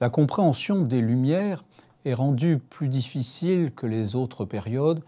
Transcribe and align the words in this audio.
la 0.00 0.10
compréhension 0.10 0.82
des 0.82 1.00
Lumières 1.00 1.64
est 2.04 2.14
rendue 2.14 2.58
plus 2.58 2.88
difficile 2.88 3.72
que 3.74 3.86
les 3.86 4.16
autres 4.16 4.44
périodes 4.44 5.02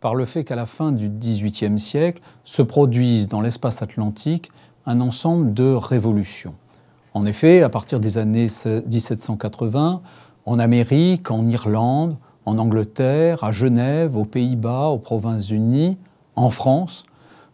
par 0.00 0.14
le 0.14 0.26
fait 0.26 0.44
qu'à 0.44 0.56
la 0.56 0.66
fin 0.66 0.92
du 0.92 1.08
XVIIIe 1.08 1.80
siècle 1.80 2.20
se 2.44 2.60
produisent 2.60 3.28
dans 3.28 3.40
l'espace 3.40 3.80
atlantique 3.80 4.52
un 4.84 5.00
ensemble 5.00 5.54
de 5.54 5.72
révolutions. 5.72 6.54
En 7.14 7.24
effet, 7.24 7.62
à 7.62 7.70
partir 7.70 8.00
des 8.00 8.18
années 8.18 8.48
1780, 8.66 10.02
en 10.44 10.58
Amérique, 10.58 11.30
en 11.30 11.46
Irlande, 11.46 12.18
en 12.44 12.58
Angleterre, 12.58 13.44
à 13.44 13.50
Genève, 13.50 14.16
aux 14.18 14.26
Pays-Bas, 14.26 14.88
aux 14.88 14.98
Provinces-Unies, 14.98 15.96
en 16.36 16.50
France, 16.50 17.04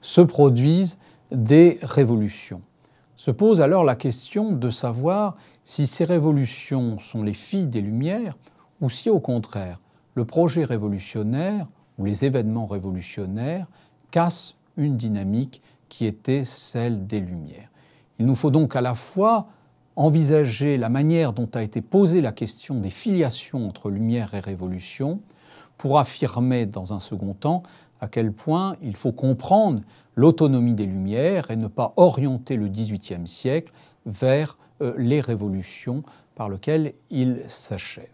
se 0.01 0.21
produisent 0.21 0.99
des 1.31 1.79
révolutions. 1.83 2.63
Se 3.21 3.31
pose 3.31 3.61
alors 3.61 3.85
la 3.85 3.97
question 3.97 4.53
de 4.53 4.71
savoir 4.71 5.37
si 5.63 5.87
ces 5.87 6.07
révolutions 6.07 6.99
sont 7.01 7.23
les 7.23 7.35
filles 7.35 7.67
des 7.67 7.83
Lumières 7.83 8.39
ou 8.81 8.89
si 8.89 9.11
au 9.11 9.21
contraire 9.21 9.79
le 10.15 10.25
projet 10.25 10.65
révolutionnaire 10.65 11.67
ou 11.99 12.07
les 12.07 12.25
événements 12.25 12.67
révolutionnaires 12.67 13.67
cassent 14.11 14.57
une 14.79 14.97
dynamique 14.97 15.61
qui 15.91 16.07
était 16.07 16.45
celle 16.45 17.07
des 17.07 17.21
Lumières. 17.21 17.69
Il 18.19 18.25
nous 18.25 18.35
faut 18.35 18.51
donc 18.51 18.75
à 18.75 18.81
la 18.81 18.95
fois 18.95 19.49
envisager 19.97 20.79
la 20.79 20.89
manière 20.89 21.35
dont 21.35 21.51
a 21.53 21.63
été 21.63 21.83
posée 21.83 22.23
la 22.23 22.33
question 22.33 22.77
des 22.81 22.89
filiations 22.89 23.69
entre 23.69 23.91
Lumière 23.91 24.33
et 24.33 24.41
Révolution 24.41 25.21
pour 25.77 25.99
affirmer 25.99 26.65
dans 26.65 26.95
un 26.95 27.01
second 27.01 27.35
temps 27.35 27.65
à 28.01 28.09
quel 28.09 28.33
point 28.33 28.77
il 28.81 28.97
faut 28.97 29.13
comprendre 29.13 29.83
l'autonomie 30.21 30.75
des 30.75 30.85
Lumières 30.85 31.51
et 31.51 31.57
ne 31.57 31.67
pas 31.67 31.95
orienter 31.97 32.57
le 32.57 32.69
XVIIIe 32.69 33.27
siècle 33.27 33.73
vers 34.05 34.59
euh, 34.83 34.93
les 34.99 35.23
révolutions 35.23 36.03
par 36.35 36.51
lesquelles 36.51 36.93
il 37.09 37.43
s'achève. 37.47 38.11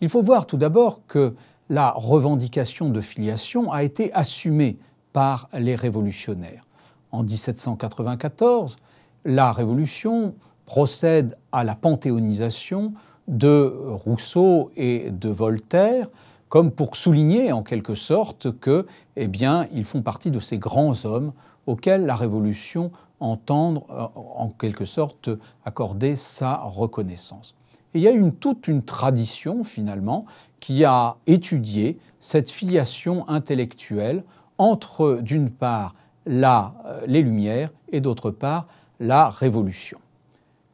Il 0.00 0.08
faut 0.08 0.22
voir 0.22 0.46
tout 0.46 0.56
d'abord 0.56 1.06
que 1.06 1.34
la 1.70 1.92
revendication 1.92 2.90
de 2.90 3.00
filiation 3.00 3.70
a 3.70 3.84
été 3.84 4.12
assumée 4.14 4.78
par 5.12 5.48
les 5.52 5.76
révolutionnaires. 5.76 6.66
En 7.12 7.22
1794, 7.22 8.76
la 9.24 9.52
Révolution 9.52 10.34
procède 10.66 11.36
à 11.52 11.62
la 11.62 11.76
panthéonisation 11.76 12.94
de 13.28 13.72
Rousseau 13.86 14.72
et 14.76 15.10
de 15.12 15.28
Voltaire, 15.28 16.08
comme 16.52 16.70
pour 16.70 16.96
souligner 16.96 17.50
en 17.50 17.62
quelque 17.62 17.94
sorte 17.94 18.58
que, 18.58 18.86
eh 19.16 19.26
ils 19.72 19.86
font 19.86 20.02
partie 20.02 20.30
de 20.30 20.38
ces 20.38 20.58
grands 20.58 21.06
hommes 21.06 21.32
auxquels 21.66 22.04
la 22.04 22.14
Révolution 22.14 22.90
entend 23.20 23.86
euh, 23.88 24.06
en 24.36 24.50
quelque 24.50 24.84
sorte 24.84 25.30
accorder 25.64 26.14
sa 26.14 26.56
reconnaissance. 26.56 27.54
Il 27.94 28.02
y 28.02 28.06
a 28.06 28.10
une, 28.10 28.34
toute 28.34 28.68
une 28.68 28.82
tradition 28.82 29.64
finalement 29.64 30.26
qui 30.60 30.84
a 30.84 31.16
étudié 31.26 31.98
cette 32.20 32.50
filiation 32.50 33.26
intellectuelle 33.30 34.22
entre 34.58 35.20
d'une 35.22 35.48
part 35.48 35.94
la, 36.26 36.74
euh, 36.84 37.00
les 37.06 37.22
Lumières 37.22 37.70
et 37.92 38.02
d'autre 38.02 38.30
part 38.30 38.66
la 39.00 39.30
Révolution. 39.30 40.00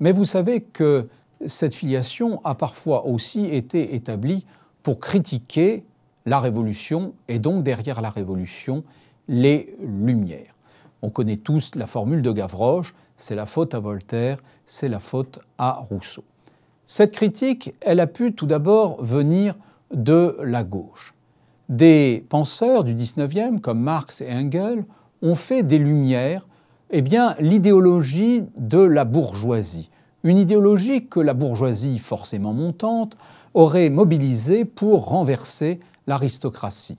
Mais 0.00 0.10
vous 0.10 0.24
savez 0.24 0.60
que 0.60 1.08
cette 1.46 1.76
filiation 1.76 2.40
a 2.42 2.56
parfois 2.56 3.06
aussi 3.06 3.44
été 3.44 3.94
établie 3.94 4.44
pour 4.88 5.00
critiquer 5.00 5.84
la 6.24 6.40
Révolution 6.40 7.12
et 7.28 7.38
donc 7.38 7.62
derrière 7.62 8.00
la 8.00 8.08
Révolution 8.08 8.84
les 9.28 9.76
Lumières. 9.82 10.56
On 11.02 11.10
connaît 11.10 11.36
tous 11.36 11.74
la 11.74 11.84
formule 11.84 12.22
de 12.22 12.32
Gavroche, 12.32 12.94
c'est 13.18 13.34
la 13.34 13.44
faute 13.44 13.74
à 13.74 13.80
Voltaire, 13.80 14.38
c'est 14.64 14.88
la 14.88 14.98
faute 14.98 15.40
à 15.58 15.72
Rousseau. 15.72 16.24
Cette 16.86 17.12
critique, 17.12 17.74
elle 17.82 18.00
a 18.00 18.06
pu 18.06 18.32
tout 18.32 18.46
d'abord 18.46 19.04
venir 19.04 19.56
de 19.92 20.38
la 20.42 20.64
gauche. 20.64 21.12
Des 21.68 22.24
penseurs 22.30 22.82
du 22.82 22.94
19e, 22.94 23.60
comme 23.60 23.80
Marx 23.80 24.22
et 24.22 24.32
Engels, 24.32 24.86
ont 25.20 25.34
fait 25.34 25.64
des 25.64 25.78
Lumières 25.78 26.46
eh 26.88 27.04
l'idéologie 27.40 28.46
de 28.56 28.80
la 28.80 29.04
bourgeoisie. 29.04 29.90
Une 30.24 30.38
idéologie 30.38 31.06
que 31.06 31.20
la 31.20 31.32
bourgeoisie, 31.32 31.98
forcément 31.98 32.52
montante, 32.52 33.16
aurait 33.54 33.88
mobilisée 33.88 34.64
pour 34.64 35.06
renverser 35.06 35.78
l'aristocratie. 36.08 36.98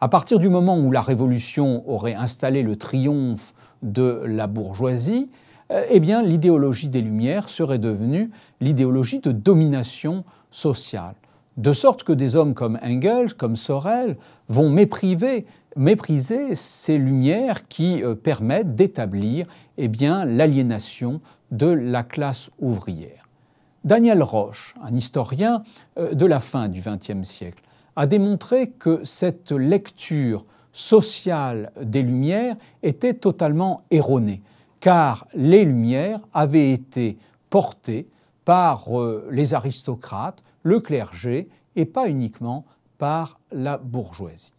À 0.00 0.08
partir 0.08 0.40
du 0.40 0.48
moment 0.48 0.76
où 0.76 0.90
la 0.90 1.00
Révolution 1.00 1.88
aurait 1.88 2.14
installé 2.14 2.62
le 2.62 2.74
triomphe 2.74 3.54
de 3.82 4.22
la 4.24 4.48
bourgeoisie, 4.48 5.28
euh, 5.70 5.84
eh 5.88 6.00
bien, 6.00 6.22
l'idéologie 6.22 6.88
des 6.88 7.00
Lumières 7.00 7.48
serait 7.48 7.78
devenue 7.78 8.30
l'idéologie 8.60 9.20
de 9.20 9.30
domination 9.30 10.24
sociale. 10.50 11.14
De 11.58 11.72
sorte 11.72 12.04
que 12.04 12.12
des 12.12 12.36
hommes 12.36 12.54
comme 12.54 12.78
Engels, 12.84 13.34
comme 13.34 13.56
Sorel, 13.56 14.16
vont 14.48 14.70
mépriser 14.70 16.54
ces 16.54 16.98
lumières 16.98 17.66
qui 17.66 18.04
euh, 18.04 18.14
permettent 18.14 18.76
d'établir 18.76 19.48
eh 19.76 19.88
l'aliénation 19.88 21.20
de 21.50 21.66
la 21.66 22.04
classe 22.04 22.50
ouvrière. 22.60 23.28
Daniel 23.82 24.22
Roche, 24.22 24.76
un 24.84 24.94
historien 24.94 25.64
euh, 25.98 26.14
de 26.14 26.26
la 26.26 26.38
fin 26.38 26.68
du 26.68 26.80
XXe 26.80 27.28
siècle, 27.28 27.64
a 27.96 28.06
démontré 28.06 28.70
que 28.70 29.00
cette 29.02 29.50
lecture 29.50 30.44
sociale 30.70 31.72
des 31.82 32.02
Lumières 32.02 32.54
était 32.84 33.14
totalement 33.14 33.82
erronée, 33.90 34.42
car 34.78 35.26
les 35.34 35.64
Lumières 35.64 36.20
avaient 36.32 36.70
été 36.70 37.18
portées 37.50 38.06
par 38.44 38.96
euh, 38.96 39.26
les 39.32 39.54
aristocrates, 39.54 40.44
le 40.68 40.80
clergé, 40.80 41.48
et 41.76 41.86
pas 41.86 42.08
uniquement 42.08 42.66
par 42.98 43.40
la 43.52 43.78
bourgeoisie. 43.78 44.52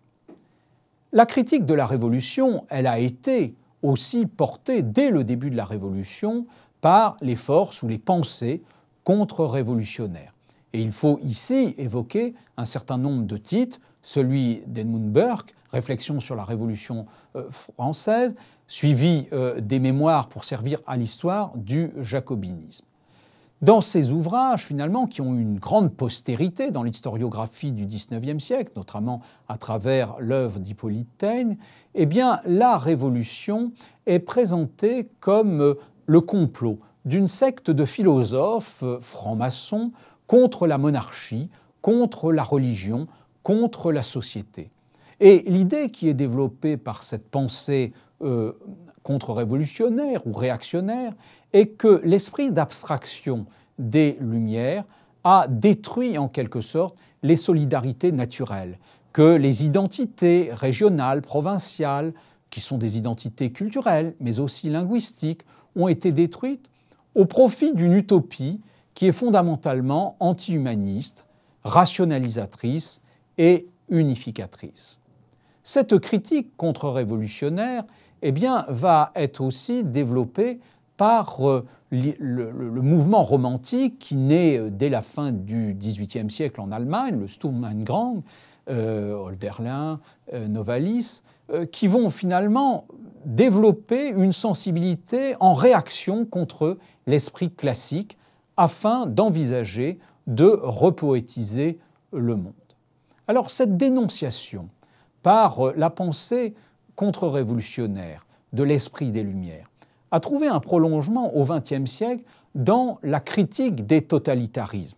La 1.11 1.25
critique 1.25 1.65
de 1.65 1.73
la 1.73 1.85
Révolution, 1.85 2.65
elle 2.69 2.87
a 2.87 2.97
été 2.99 3.53
aussi 3.83 4.25
portée 4.25 4.81
dès 4.81 5.11
le 5.11 5.23
début 5.23 5.49
de 5.49 5.55
la 5.55 5.65
Révolution 5.65 6.47
par 6.81 7.15
les 7.21 7.35
forces 7.35 7.83
ou 7.83 7.87
les 7.87 7.99
pensées 7.99 8.63
contre-révolutionnaires. 9.03 10.33
Et 10.73 10.81
il 10.81 10.91
faut 10.91 11.19
ici 11.23 11.75
évoquer 11.77 12.33
un 12.57 12.65
certain 12.65 12.97
nombre 12.97 13.25
de 13.25 13.37
titres, 13.37 13.79
celui 14.01 14.63
d'Edmund 14.65 15.11
Burke, 15.11 15.53
Réflexion 15.71 16.19
sur 16.19 16.35
la 16.35 16.43
Révolution 16.43 17.05
euh, 17.35 17.49
française, 17.51 18.35
suivi 18.67 19.27
euh, 19.33 19.61
des 19.61 19.79
mémoires 19.79 20.29
pour 20.29 20.43
servir 20.43 20.79
à 20.87 20.97
l'histoire 20.97 21.51
du 21.55 21.91
jacobinisme. 21.99 22.85
Dans 23.61 23.81
ces 23.81 24.11
ouvrages, 24.11 24.65
finalement, 24.65 25.05
qui 25.05 25.19
ont 25.19 25.35
une 25.35 25.59
grande 25.59 25.93
postérité 25.93 26.71
dans 26.71 26.83
l'historiographie 26.83 27.73
du 27.73 27.85
XIXe 27.85 28.41
siècle, 28.41 28.71
notamment 28.77 29.21
à 29.49 29.57
travers 29.57 30.15
l'œuvre 30.19 30.59
d'Hippolyte 30.59 31.09
Taine, 31.17 31.57
eh 31.93 32.05
bien, 32.05 32.39
la 32.45 32.77
Révolution 32.77 33.73
est 34.05 34.19
présentée 34.19 35.09
comme 35.19 35.59
euh, 35.59 35.73
le 36.05 36.21
complot 36.21 36.79
d'une 37.03 37.27
secte 37.27 37.69
de 37.69 37.83
philosophes 37.83 38.83
euh, 38.83 38.97
francs-maçons 39.01 39.91
contre 40.25 40.65
la 40.65 40.77
monarchie, 40.77 41.49
contre 41.81 42.31
la 42.31 42.43
religion, 42.43 43.07
contre 43.43 43.91
la 43.91 44.03
société. 44.03 44.71
Et 45.19 45.43
l'idée 45.47 45.91
qui 45.91 46.07
est 46.07 46.13
développée 46.13 46.77
par 46.77 47.03
cette 47.03 47.29
pensée 47.29 47.91
euh, 48.21 48.53
contre-révolutionnaire 49.09 50.21
ou 50.27 50.33
réactionnaire 50.33 51.13
est 51.51 51.69
que 51.69 51.99
l'esprit 52.03 52.51
d'abstraction 52.51 53.47
des 53.79 54.19
Lumières 54.21 54.83
a 55.23 55.47
détruit 55.49 56.19
en 56.19 56.27
quelque 56.27 56.61
sorte 56.61 56.95
les 57.23 57.35
solidarités 57.35 58.11
naturelles, 58.11 58.77
que 59.11 59.35
les 59.35 59.65
identités 59.65 60.51
régionales, 60.53 61.23
provinciales, 61.23 62.13
qui 62.51 62.61
sont 62.61 62.77
des 62.77 63.00
identités 63.00 63.51
culturelles, 63.51 64.13
mais 64.19 64.39
aussi 64.39 64.69
linguistiques, 64.69 65.41
ont 65.75 65.88
été 65.88 66.12
détruites 66.12 66.69
au 67.15 67.25
profit 67.25 67.73
d'une 67.73 67.94
utopie 67.94 68.62
qui 68.94 69.07
est 69.07 69.12
fondamentalement 69.12 70.17
anti-humaniste, 70.19 71.25
rationalisatrice 71.63 73.01
et 73.39 73.65
unificatrice. 73.89 75.00
Cette 75.63 75.97
critique 75.97 76.55
contre-révolutionnaire 76.57 77.85
eh 78.21 78.31
bien, 78.31 78.66
va 78.68 79.12
être 79.16 79.42
aussi 79.42 79.83
développée 79.83 80.60
par 81.00 81.48
euh, 81.48 81.66
le, 81.92 82.51
mouvement 82.81 83.24
romantique 83.24 84.00
qui 84.00 84.18
naît 84.18 84.57
euh, 84.57 84.69
dès 84.69 84.89
la 84.89 85.01
fin 85.01 85.31
du 85.31 85.74
XVIIIe 85.74 86.30
siècle 86.30 86.60
en 86.60 86.74
Allemagne, 86.74 87.18
le 87.18 87.27
Sturm 87.27 87.63
und 87.63 87.86
Drang, 87.86 88.24
euh, 88.69 89.13
Holderlin, 89.13 90.01
Novalis, 90.31 91.24
qui 91.71 91.88
vont 91.88 92.12
finalement 92.12 92.86
développer 93.25 94.10
une 94.10 94.33
sensibilité 94.33 95.36
en 95.39 95.54
réaction 95.54 96.25
contre 96.25 96.77
l'esprit 97.07 97.50
classique 97.50 98.19
afin 98.56 99.07
d'envisager 99.07 99.98
de 100.27 100.60
repoétiser 100.62 101.80
le 102.13 102.36
monde. 102.36 102.54
Alors 103.27 103.50
cette 103.50 103.77
dénonciation 103.77 104.69
par 105.24 105.74
la 105.75 105.89
pensée 105.89 106.54
contre-révolutionnaire 107.00 108.25
de 108.51 108.62
l'esprit 108.62 109.13
des 109.13 109.24
Lumières 109.24 109.69
a 110.12 110.19
trouvé 110.19 110.50
un 110.50 110.60
prolongement 110.60 111.34
au 111.34 111.46
XXe 111.46 111.90
siècle 111.90 112.25
dans 112.56 113.00
la 113.04 113.22
critique 113.22 113.86
des 113.86 114.01
totalitarismes. 114.01 114.98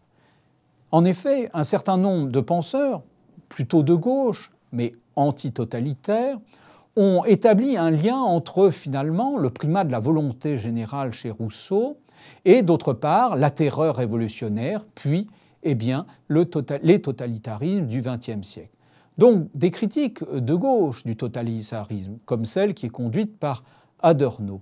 En 0.89 1.05
effet, 1.05 1.51
un 1.53 1.61
certain 1.61 1.97
nombre 1.97 2.31
de 2.31 2.39
penseurs, 2.39 3.03
plutôt 3.49 3.83
de 3.83 3.93
gauche, 3.93 4.51
mais 4.71 4.95
antitotalitaires, 5.15 6.39
ont 6.95 7.23
établi 7.23 7.77
un 7.77 7.91
lien 7.91 8.17
entre 8.17 8.71
finalement 8.71 9.37
le 9.37 9.51
primat 9.51 9.83
de 9.83 9.91
la 9.91 9.99
volonté 9.99 10.57
générale 10.57 11.11
chez 11.11 11.29
Rousseau 11.29 11.97
et 12.45 12.63
d'autre 12.63 12.93
part 12.93 13.35
la 13.35 13.51
terreur 13.51 13.97
révolutionnaire, 13.97 14.85
puis 14.95 15.27
eh 15.61 15.75
bien, 15.75 16.07
les 16.29 16.99
totalitarismes 16.99 17.85
du 17.85 18.01
XXe 18.01 18.41
siècle. 18.41 18.75
Donc 19.17 19.47
des 19.53 19.71
critiques 19.71 20.23
de 20.23 20.55
gauche 20.55 21.03
du 21.03 21.15
totalitarisme, 21.15 22.17
comme 22.25 22.45
celle 22.45 22.73
qui 22.73 22.87
est 22.87 22.89
conduite 22.89 23.37
par 23.37 23.63
Adorno, 23.99 24.61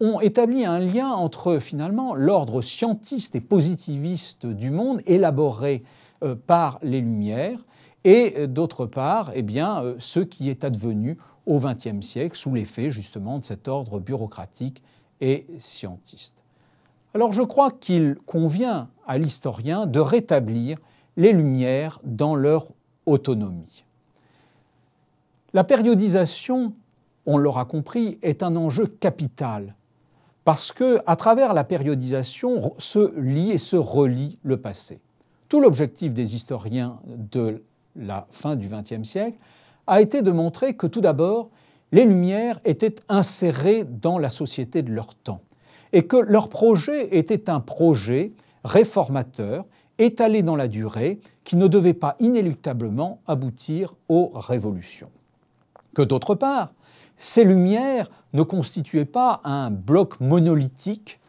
ont 0.00 0.20
établi 0.20 0.64
un 0.64 0.78
lien 0.78 1.10
entre 1.10 1.58
finalement 1.58 2.14
l'ordre 2.14 2.62
scientiste 2.62 3.36
et 3.36 3.40
positiviste 3.40 4.46
du 4.46 4.70
monde 4.70 5.02
élaboré 5.06 5.84
euh, 6.22 6.34
par 6.34 6.78
les 6.82 7.00
Lumières 7.00 7.64
et 8.04 8.34
euh, 8.38 8.46
d'autre 8.46 8.86
part 8.86 9.30
eh 9.34 9.42
bien, 9.42 9.82
euh, 9.82 9.96
ce 9.98 10.20
qui 10.20 10.48
est 10.48 10.64
advenu 10.64 11.18
au 11.46 11.58
XXe 11.58 12.00
siècle 12.00 12.36
sous 12.36 12.54
l'effet 12.54 12.90
justement 12.90 13.38
de 13.38 13.44
cet 13.44 13.68
ordre 13.68 14.00
bureaucratique 14.00 14.82
et 15.20 15.46
scientiste. 15.58 16.42
Alors 17.12 17.32
je 17.32 17.42
crois 17.42 17.70
qu'il 17.70 18.16
convient 18.24 18.88
à 19.06 19.18
l'historien 19.18 19.84
de 19.86 20.00
rétablir 20.00 20.78
les 21.16 21.32
Lumières 21.32 22.00
dans 22.04 22.34
leur 22.34 22.68
autonomie. 23.04 23.84
La 25.52 25.64
périodisation, 25.64 26.74
on 27.26 27.36
l'aura 27.36 27.64
compris, 27.64 28.18
est 28.22 28.44
un 28.44 28.54
enjeu 28.54 28.86
capital 28.86 29.74
parce 30.44 30.72
que 30.72 31.00
à 31.06 31.16
travers 31.16 31.54
la 31.54 31.64
périodisation 31.64 32.74
se 32.78 33.18
lie 33.20 33.50
et 33.50 33.58
se 33.58 33.76
relie 33.76 34.38
le 34.42 34.56
passé. 34.56 35.00
Tout 35.48 35.60
l'objectif 35.60 36.12
des 36.12 36.36
historiens 36.36 37.00
de 37.04 37.62
la 37.96 38.26
fin 38.30 38.56
du 38.56 38.68
XXe 38.68 39.06
siècle 39.06 39.38
a 39.86 40.00
été 40.00 40.22
de 40.22 40.30
montrer 40.30 40.74
que 40.74 40.86
tout 40.86 41.00
d'abord, 41.00 41.50
les 41.92 42.04
Lumières 42.04 42.60
étaient 42.64 42.94
insérées 43.08 43.84
dans 43.84 44.18
la 44.18 44.28
société 44.28 44.82
de 44.82 44.92
leur 44.92 45.14
temps 45.16 45.40
et 45.92 46.06
que 46.06 46.16
leur 46.16 46.48
projet 46.48 47.16
était 47.16 47.50
un 47.50 47.58
projet 47.58 48.32
réformateur, 48.62 49.64
étalé 49.98 50.42
dans 50.42 50.56
la 50.56 50.68
durée, 50.68 51.18
qui 51.42 51.56
ne 51.56 51.66
devait 51.66 51.94
pas 51.94 52.14
inéluctablement 52.20 53.20
aboutir 53.26 53.96
aux 54.08 54.30
révolutions. 54.34 55.10
Que 55.94 56.02
d'autre 56.02 56.34
part, 56.34 56.72
ces 57.16 57.44
Lumières 57.44 58.10
ne 58.32 58.42
constituaient 58.42 59.04
pas 59.04 59.40
un 59.44 59.70
bloc 59.70 60.20
monolithique 60.20 61.20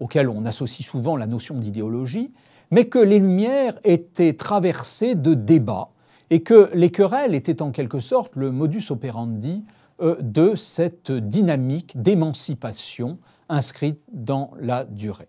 auquel 0.00 0.28
on 0.28 0.44
associe 0.44 0.86
souvent 0.86 1.16
la 1.16 1.26
notion 1.26 1.56
d'idéologie, 1.56 2.32
mais 2.70 2.86
que 2.86 2.98
les 2.98 3.18
Lumières 3.18 3.78
étaient 3.84 4.32
traversées 4.32 5.14
de 5.14 5.34
débats 5.34 5.90
et 6.30 6.42
que 6.42 6.70
les 6.74 6.90
querelles 6.90 7.34
étaient 7.34 7.62
en 7.62 7.70
quelque 7.70 8.00
sorte 8.00 8.34
le 8.34 8.50
modus 8.50 8.90
operandi 8.90 9.64
euh, 10.00 10.16
de 10.20 10.56
cette 10.56 11.12
dynamique 11.12 12.00
d'émancipation 12.00 13.18
inscrite 13.48 14.00
dans 14.10 14.50
la 14.58 14.84
durée. 14.84 15.28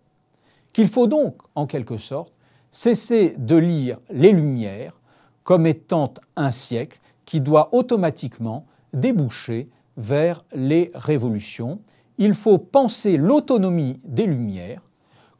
Qu'il 0.71 0.87
faut 0.87 1.07
donc, 1.07 1.35
en 1.53 1.67
quelque 1.67 1.97
sorte, 1.97 2.33
cesser 2.71 3.35
de 3.37 3.55
lire 3.55 3.99
les 4.09 4.31
Lumières 4.31 4.99
comme 5.43 5.67
étant 5.67 6.13
un 6.35 6.49
siècle 6.51 6.99
qui 7.33 7.41
doit 7.41 7.73
automatiquement 7.73 8.67
déboucher 8.93 9.67
vers 9.97 10.45
les 10.53 10.91
révolutions. 10.93 11.79
Il 12.19 12.35
faut 12.35 12.59
penser 12.59 13.17
l'autonomie 13.17 13.99
des 14.03 14.27
Lumières 14.27 14.83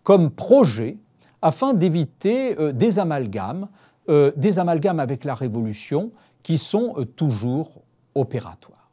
comme 0.02 0.32
projet 0.32 0.98
afin 1.44 1.76
d'éviter 1.76 2.60
euh, 2.60 2.72
des 2.72 2.98
amalgames, 2.98 3.68
euh, 4.10 4.32
des 4.36 4.58
amalgames 4.58 5.00
avec 5.00 5.24
la 5.24 5.36
Révolution 5.36 6.12
qui 6.42 6.58
sont 6.58 6.96
euh, 6.98 7.06
toujours 7.06 7.84
opératoires. 8.16 8.90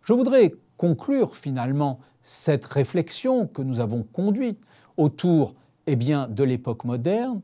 Je 0.00 0.14
voudrais 0.14 0.54
conclure 0.78 1.36
finalement 1.36 2.00
cette 2.22 2.64
réflexion 2.64 3.46
que 3.46 3.60
nous 3.60 3.78
avons 3.78 4.06
conduite 4.10 4.62
autour 4.96 5.54
eh 5.86 5.96
bien, 5.96 6.28
de 6.28 6.44
l'époque 6.44 6.86
moderne 6.86 7.42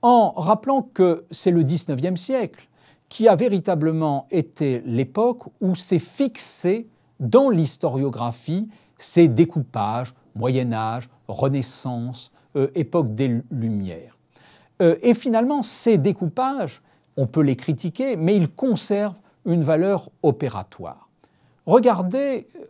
en 0.00 0.30
rappelant 0.30 0.80
que 0.80 1.26
c'est 1.30 1.50
le 1.50 1.62
XIXe 1.62 2.18
siècle 2.18 2.69
qui 3.10 3.28
a 3.28 3.36
véritablement 3.36 4.26
été 4.30 4.80
l'époque 4.86 5.42
où 5.60 5.74
s'est 5.74 5.98
fixé 5.98 6.88
dans 7.18 7.50
l'historiographie 7.50 8.70
ces 8.96 9.28
découpages 9.28 10.14
Moyen 10.34 10.72
Âge, 10.72 11.10
Renaissance, 11.28 12.32
euh, 12.56 12.68
époque 12.74 13.14
des 13.14 13.42
Lumières. 13.50 14.16
Euh, 14.80 14.96
et 15.02 15.12
finalement, 15.14 15.62
ces 15.62 15.98
découpages, 15.98 16.82
on 17.16 17.26
peut 17.26 17.42
les 17.42 17.56
critiquer, 17.56 18.16
mais 18.16 18.36
ils 18.36 18.48
conservent 18.48 19.18
une 19.44 19.64
valeur 19.64 20.10
opératoire. 20.22 21.08
Regardez 21.66 22.48
euh, 22.56 22.64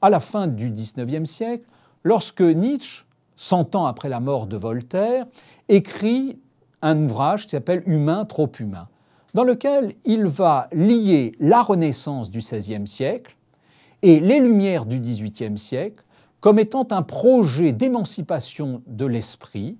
à 0.00 0.10
la 0.10 0.20
fin 0.20 0.46
du 0.46 0.70
XIXe 0.70 1.28
siècle, 1.28 1.64
lorsque 2.04 2.40
Nietzsche, 2.40 3.04
cent 3.34 3.74
ans 3.74 3.86
après 3.86 4.08
la 4.08 4.20
mort 4.20 4.46
de 4.46 4.56
Voltaire, 4.56 5.26
écrit 5.68 6.38
un 6.82 7.02
ouvrage 7.02 7.44
qui 7.44 7.50
s'appelle 7.50 7.82
Humain 7.86 8.24
trop 8.24 8.50
humain 8.60 8.88
dans 9.34 9.44
lequel 9.44 9.94
il 10.04 10.26
va 10.26 10.68
lier 10.72 11.34
la 11.40 11.62
Renaissance 11.62 12.30
du 12.30 12.38
XVIe 12.38 12.86
siècle 12.86 13.36
et 14.02 14.20
les 14.20 14.40
Lumières 14.40 14.86
du 14.86 15.00
XVIIIe 15.00 15.58
siècle 15.58 16.04
comme 16.40 16.58
étant 16.58 16.86
un 16.90 17.02
projet 17.02 17.72
d'émancipation 17.72 18.82
de 18.86 19.06
l'esprit 19.06 19.78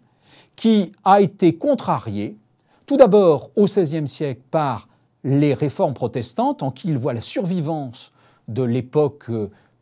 qui 0.56 0.92
a 1.04 1.20
été 1.20 1.56
contrarié 1.56 2.36
tout 2.86 2.96
d'abord 2.96 3.50
au 3.56 3.64
XVIe 3.64 4.08
siècle 4.08 4.42
par 4.50 4.88
les 5.24 5.54
réformes 5.54 5.94
protestantes 5.94 6.62
en 6.62 6.70
qui 6.70 6.88
il 6.88 6.98
voit 6.98 7.14
la 7.14 7.20
survivance 7.20 8.12
de 8.48 8.62
l'époque 8.62 9.30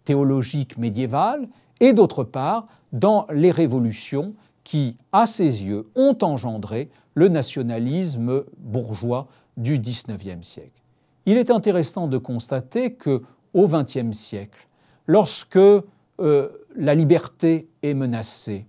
théologique 0.05 0.79
médiévale 0.79 1.49
et 1.81 1.93
d'autre 1.93 2.25
part 2.25 2.67
dans 2.93 3.27
les 3.33 3.51
révolutions 3.51 4.35
qui, 4.65 4.97
à 5.13 5.27
ses 5.27 5.65
yeux, 5.65 5.89
ont 5.97 6.17
engendré 6.23 6.91
le 7.15 7.29
nationalisme 7.29 8.45
bourgeois 8.59 9.29
du 9.61 9.79
XIXe 9.79 10.47
siècle. 10.47 10.83
Il 11.27 11.37
est 11.37 11.51
intéressant 11.51 12.09
de 12.09 12.19
constater 12.19 12.95
que 12.95 13.23
au 13.53 13.67
XXe 13.67 14.13
siècle, 14.13 14.69
lorsque 15.07 15.57
euh, 15.57 16.49
la 16.77 16.95
liberté 16.95 17.69
est 17.83 17.95
menacée, 17.95 18.67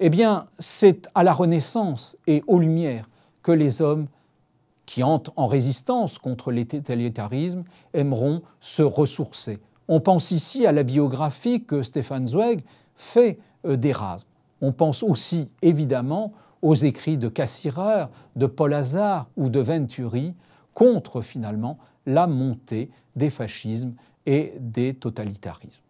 eh 0.00 0.10
bien, 0.10 0.46
c'est 0.58 1.08
à 1.14 1.22
la 1.22 1.32
Renaissance 1.32 2.16
et 2.26 2.42
aux 2.46 2.58
Lumières 2.58 3.08
que 3.42 3.52
les 3.52 3.82
hommes 3.82 4.06
qui 4.86 5.02
entrent 5.02 5.32
en 5.36 5.46
résistance 5.46 6.18
contre 6.18 6.50
les 6.50 6.66
totalitarismes 6.66 7.64
aimeront 7.94 8.42
se 8.60 8.82
ressourcer. 8.82 9.60
On 9.88 10.00
pense 10.00 10.30
ici 10.30 10.66
à 10.66 10.72
la 10.72 10.82
biographie 10.82 11.64
que 11.64 11.82
Stéphane 11.82 12.26
Zweig 12.26 12.62
fait 12.96 13.38
euh, 13.64 13.76
d'Erasme. 13.76 14.28
On 14.60 14.72
pense 14.72 15.02
aussi 15.02 15.48
évidemment 15.60 16.32
aux 16.62 16.74
écrits 16.74 17.18
de 17.18 17.28
Cassirer, 17.28 18.06
de 18.36 18.46
Paul 18.46 18.72
Hazard 18.72 19.28
ou 19.36 19.48
de 19.48 19.60
Venturi 19.60 20.34
contre 20.74 21.20
finalement 21.20 21.78
la 22.06 22.26
montée 22.26 22.90
des 23.16 23.30
fascismes 23.30 23.94
et 24.26 24.54
des 24.58 24.94
totalitarismes. 24.94 25.82